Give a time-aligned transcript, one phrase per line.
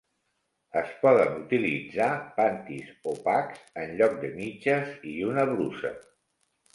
[0.79, 2.07] Es poden utilitzar
[2.37, 5.93] pantis opacs en lloc de mitges i una brusa.